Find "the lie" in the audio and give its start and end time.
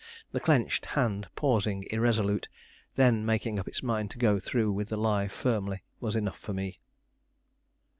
4.89-5.27